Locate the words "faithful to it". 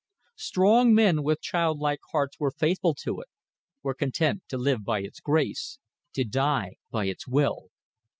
2.49-3.27